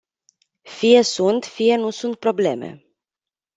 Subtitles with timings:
[0.75, 2.69] Fie sunt, fie nu sunt probleme.